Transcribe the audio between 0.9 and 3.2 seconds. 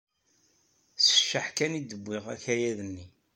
S cceḥ kan i d-wwiɣ akayad-nni.